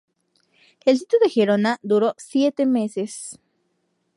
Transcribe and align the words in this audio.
El 0.83 0.97
sitio 0.97 1.19
de 1.21 1.29
Gerona 1.29 1.77
duró 1.83 2.15
siete 2.17 2.65
meses. 2.65 3.39